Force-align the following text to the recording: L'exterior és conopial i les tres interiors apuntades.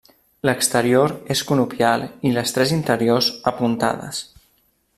L'exterior 0.49 1.11
és 1.35 1.43
conopial 1.51 2.05
i 2.29 2.31
les 2.39 2.55
tres 2.55 2.73
interiors 2.79 3.29
apuntades. 3.53 4.23